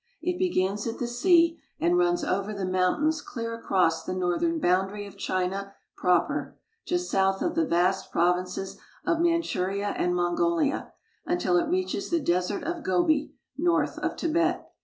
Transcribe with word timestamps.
It 0.23 0.39
begins 0.39 0.87
at 0.87 0.97
the 0.97 1.05
sea 1.05 1.59
and 1.79 1.93
rups 1.95 2.23
over 2.23 2.55
the 2.55 2.65
mountains 2.65 3.21
clear 3.21 3.53
across 3.53 4.03
the 4.03 4.15
northern 4.15 4.57
boundary 4.59 5.05
of 5.05 5.15
China 5.15 5.75
proper, 5.95 6.57
just 6.87 7.07
south 7.11 7.43
of 7.43 7.53
the 7.53 7.67
vast 7.67 8.11
provinces 8.11 8.77
of 9.05 9.19
Manchuria 9.19 9.89
and 9.89 10.15
Mongolia, 10.15 10.91
until 11.27 11.55
it 11.57 11.69
reaches 11.69 12.09
the 12.09 12.19
Desert 12.19 12.63
of 12.63 12.81
Gobi, 12.83 13.35
north 13.59 13.99
of 13.99 14.15
Tibet. 14.15 14.67